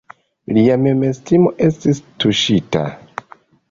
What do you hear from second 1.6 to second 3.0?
estis tuŝita.